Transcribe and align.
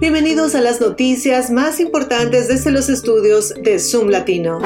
Bienvenidos 0.00 0.54
a 0.54 0.62
las 0.62 0.80
noticias 0.80 1.50
más 1.50 1.78
importantes 1.78 2.48
desde 2.48 2.70
los 2.70 2.88
estudios 2.88 3.52
de 3.62 3.78
Zoom 3.78 4.08
Latino. 4.08 4.58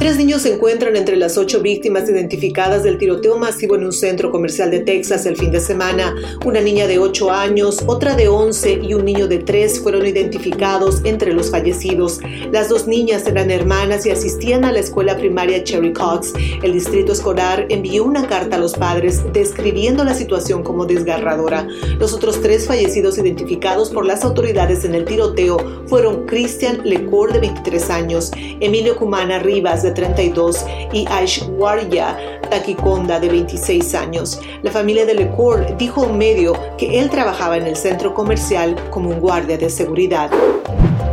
Tres 0.00 0.18
niños 0.18 0.42
se 0.42 0.54
encuentran 0.54 0.94
entre 0.94 1.16
las 1.16 1.38
ocho 1.38 1.62
víctimas 1.62 2.08
identificadas 2.08 2.82
del 2.82 2.98
tiroteo 2.98 3.38
masivo 3.38 3.76
en 3.76 3.84
un 3.84 3.92
centro 3.92 4.30
comercial 4.30 4.70
de 4.70 4.80
Texas 4.80 5.24
el 5.24 5.36
fin 5.36 5.50
de 5.50 5.60
semana. 5.60 6.14
Una 6.44 6.60
niña 6.60 6.86
de 6.86 6.98
ocho 6.98 7.30
años, 7.30 7.82
otra 7.86 8.14
de 8.14 8.28
once 8.28 8.78
y 8.82 8.94
un 8.94 9.04
niño 9.04 9.26
de 9.26 9.38
tres 9.38 9.80
fueron 9.80 10.04
identificados 10.04 11.00
entre 11.04 11.32
los 11.32 11.50
fallecidos. 11.50 12.20
Las 12.52 12.68
dos 12.68 12.86
niñas 12.86 13.26
eran 13.26 13.50
hermanas 13.50 14.04
y 14.04 14.10
asistían 14.10 14.64
a 14.64 14.72
la 14.72 14.80
escuela 14.80 15.16
primaria 15.16 15.64
Cherry 15.64 15.92
Cox. 15.92 16.34
El 16.62 16.72
distrito 16.74 17.12
escolar 17.12 17.66
envió 17.68 18.04
una 18.04 18.28
carta 18.28 18.56
a 18.56 18.60
los 18.60 18.74
padres 18.74 19.22
describiendo 19.32 20.04
la 20.04 20.14
situación 20.14 20.62
como 20.62 20.86
desgarradora. 20.86 21.66
Los 21.98 22.12
otros 22.12 22.42
tres 22.42 22.66
fallecidos 22.66 23.16
identificados 23.18 23.90
por 23.90 24.04
las 24.04 24.24
autoridades 24.24 24.55
en 24.56 24.94
el 24.94 25.04
tiroteo 25.04 25.58
fueron 25.86 26.24
Christian 26.24 26.80
Lecour 26.82 27.30
de 27.30 27.40
23 27.40 27.90
años, 27.90 28.30
Emilio 28.34 28.96
Cumana 28.96 29.38
Rivas 29.38 29.82
de 29.82 29.90
32 29.90 30.64
y 30.94 31.04
Aishwarya 31.10 32.40
Takikonda 32.48 33.20
de 33.20 33.28
26 33.28 33.94
años. 33.94 34.40
La 34.62 34.70
familia 34.70 35.04
de 35.04 35.14
Lecour 35.14 35.76
dijo 35.76 36.02
a 36.02 36.06
un 36.06 36.16
medio 36.16 36.54
que 36.78 36.98
él 36.98 37.10
trabajaba 37.10 37.58
en 37.58 37.66
el 37.66 37.76
centro 37.76 38.14
comercial 38.14 38.74
como 38.90 39.10
un 39.10 39.20
guardia 39.20 39.58
de 39.58 39.68
seguridad. 39.68 40.30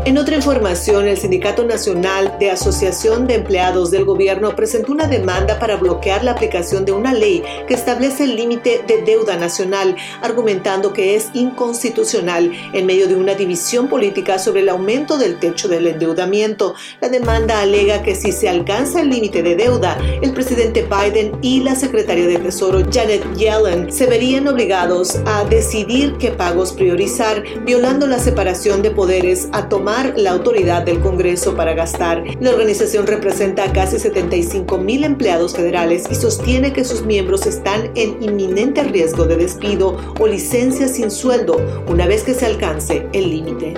En 0.05 0.17
otra 0.17 0.35
información, 0.35 1.07
el 1.07 1.17
Sindicato 1.17 1.63
Nacional 1.63 2.35
de 2.37 2.51
Asociación 2.51 3.25
de 3.25 3.35
Empleados 3.35 3.89
del 3.89 4.03
Gobierno 4.03 4.53
presentó 4.53 4.91
una 4.91 5.07
demanda 5.07 5.59
para 5.59 5.77
bloquear 5.77 6.25
la 6.25 6.31
aplicación 6.31 6.83
de 6.83 6.91
una 6.91 7.13
ley 7.13 7.41
que 7.69 7.73
establece 7.73 8.25
el 8.25 8.35
límite 8.35 8.83
de 8.85 9.03
deuda 9.03 9.37
nacional, 9.37 9.95
argumentando 10.21 10.91
que 10.91 11.15
es 11.15 11.29
inconstitucional 11.33 12.51
en 12.73 12.85
medio 12.85 13.07
de 13.07 13.15
una 13.15 13.33
división 13.33 13.87
política 13.87 14.39
sobre 14.39 14.59
el 14.59 14.67
aumento 14.67 15.17
del 15.17 15.39
techo 15.39 15.69
del 15.69 15.87
endeudamiento. 15.87 16.75
La 16.99 17.07
demanda 17.07 17.61
alega 17.61 18.03
que 18.03 18.15
si 18.15 18.33
se 18.33 18.49
alcanza 18.49 18.99
el 18.99 19.09
límite 19.09 19.41
de 19.41 19.55
deuda, 19.55 19.97
el 20.21 20.33
presidente 20.33 20.85
Biden 20.85 21.37
y 21.41 21.61
la 21.61 21.75
secretaria 21.75 22.27
de 22.27 22.39
Tesoro 22.39 22.81
Janet 22.91 23.23
Yellen 23.37 23.89
se 23.89 24.05
verían 24.05 24.49
obligados 24.49 25.15
a 25.25 25.45
decidir 25.45 26.17
qué 26.17 26.31
pagos 26.31 26.73
priorizar, 26.73 27.41
violando 27.63 28.05
la 28.05 28.19
separación 28.19 28.81
de 28.81 28.91
poderes 28.91 29.47
a 29.53 29.69
tomar 29.69 29.92
la 30.01 30.31
autoridad 30.31 30.83
del 30.83 30.99
Congreso 30.99 31.55
para 31.55 31.73
gastar. 31.73 32.23
La 32.39 32.49
organización 32.49 33.05
representa 33.05 33.63
a 33.63 33.73
casi 33.73 33.99
75 33.99 34.77
mil 34.79 35.03
empleados 35.03 35.55
federales 35.55 36.05
y 36.09 36.15
sostiene 36.15 36.73
que 36.73 36.83
sus 36.83 37.05
miembros 37.05 37.45
están 37.45 37.91
en 37.95 38.21
inminente 38.21 38.83
riesgo 38.83 39.25
de 39.25 39.37
despido 39.37 39.97
o 40.19 40.27
licencia 40.27 40.87
sin 40.87 41.11
sueldo 41.11 41.57
una 41.87 42.07
vez 42.07 42.23
que 42.23 42.33
se 42.33 42.45
alcance 42.45 43.07
el 43.13 43.29
límite. 43.29 43.75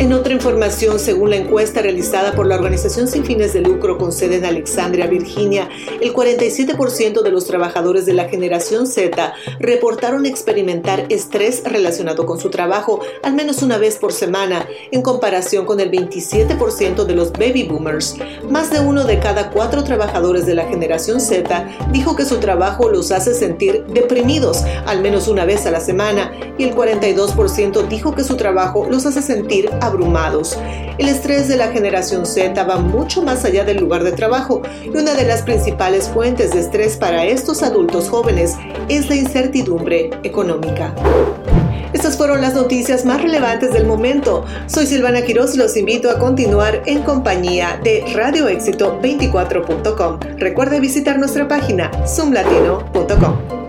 En 0.00 0.14
otra 0.14 0.32
información, 0.32 0.98
según 0.98 1.28
la 1.28 1.36
encuesta 1.36 1.82
realizada 1.82 2.32
por 2.32 2.46
la 2.46 2.54
organización 2.54 3.06
sin 3.06 3.22
fines 3.22 3.52
de 3.52 3.60
lucro 3.60 3.98
con 3.98 4.12
sede 4.12 4.36
en 4.36 4.46
Alexandria, 4.46 5.06
Virginia, 5.06 5.68
el 6.00 6.14
47% 6.14 7.20
de 7.20 7.30
los 7.30 7.44
trabajadores 7.44 8.06
de 8.06 8.14
la 8.14 8.26
generación 8.26 8.86
Z 8.86 9.34
reportaron 9.58 10.24
experimentar 10.24 11.04
estrés 11.10 11.62
relacionado 11.66 12.24
con 12.24 12.40
su 12.40 12.48
trabajo 12.48 13.00
al 13.22 13.34
menos 13.34 13.60
una 13.62 13.76
vez 13.76 13.98
por 13.98 14.14
semana, 14.14 14.66
en 14.90 15.02
comparación 15.02 15.66
con 15.66 15.80
el 15.80 15.90
27% 15.90 17.04
de 17.04 17.14
los 17.14 17.30
baby 17.32 17.64
boomers. 17.64 18.16
Más 18.48 18.70
de 18.70 18.80
uno 18.80 19.04
de 19.04 19.18
cada 19.18 19.50
cuatro 19.50 19.84
trabajadores 19.84 20.46
de 20.46 20.54
la 20.54 20.64
generación 20.64 21.20
Z 21.20 21.76
dijo 21.92 22.16
que 22.16 22.24
su 22.24 22.38
trabajo 22.38 22.88
los 22.88 23.12
hace 23.12 23.34
sentir 23.34 23.84
deprimidos 23.84 24.62
al 24.86 25.02
menos 25.02 25.28
una 25.28 25.44
vez 25.44 25.66
a 25.66 25.70
la 25.70 25.80
semana 25.80 26.32
y 26.56 26.64
el 26.64 26.74
42% 26.74 27.86
dijo 27.86 28.14
que 28.14 28.24
su 28.24 28.36
trabajo 28.36 28.86
los 28.88 29.04
hace 29.04 29.20
sentir 29.20 29.68
El 30.98 31.08
estrés 31.08 31.48
de 31.48 31.56
la 31.56 31.68
generación 31.68 32.26
Z 32.26 32.62
va 32.64 32.76
mucho 32.76 33.22
más 33.22 33.44
allá 33.44 33.64
del 33.64 33.78
lugar 33.78 34.04
de 34.04 34.12
trabajo 34.12 34.62
y 34.84 34.90
una 34.90 35.14
de 35.14 35.24
las 35.24 35.42
principales 35.42 36.08
fuentes 36.08 36.52
de 36.52 36.60
estrés 36.60 36.96
para 36.96 37.24
estos 37.24 37.62
adultos 37.62 38.08
jóvenes 38.08 38.56
es 38.88 39.08
la 39.08 39.16
incertidumbre 39.16 40.10
económica. 40.22 40.94
Estas 41.92 42.16
fueron 42.16 42.40
las 42.40 42.54
noticias 42.54 43.04
más 43.04 43.20
relevantes 43.20 43.72
del 43.72 43.86
momento. 43.86 44.44
Soy 44.66 44.86
Silvana 44.86 45.22
Quiroz 45.22 45.54
y 45.54 45.58
los 45.58 45.76
invito 45.76 46.10
a 46.10 46.18
continuar 46.18 46.82
en 46.86 47.02
compañía 47.02 47.80
de 47.82 48.04
radioéxito24.com. 48.06 50.20
Recuerde 50.38 50.80
visitar 50.80 51.18
nuestra 51.18 51.48
página 51.48 51.90
zoomlatino.com. 52.06 53.59